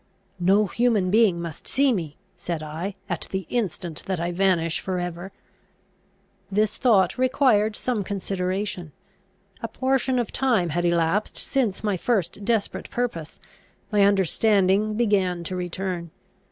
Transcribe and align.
"No 0.39 0.65
human 0.65 1.11
being 1.11 1.39
must 1.39 1.67
see 1.67 1.93
me," 1.93 2.17
said 2.35 2.63
I, 2.63 2.95
"at 3.07 3.27
the 3.29 3.45
instant 3.49 4.01
that 4.07 4.19
I 4.19 4.31
vanish 4.31 4.79
for 4.79 4.97
ever." 4.97 5.31
This 6.51 6.77
thought 6.79 7.19
required 7.19 7.75
some 7.75 8.03
consideration. 8.03 8.93
A 9.61 9.67
portion 9.67 10.17
of 10.17 10.31
time 10.33 10.69
had 10.69 10.85
elapsed 10.85 11.37
since 11.37 11.83
my 11.83 11.97
first 11.97 12.43
desperate 12.43 12.89
purpose. 12.89 13.39
My 13.91 14.01
understanding 14.01 14.95
began 14.95 15.43
to 15.43 15.55
return. 15.55 16.09